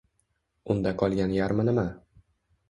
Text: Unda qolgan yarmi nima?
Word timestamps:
Unda 0.75 0.93
qolgan 1.01 1.35
yarmi 1.37 1.67
nima? 1.69 1.85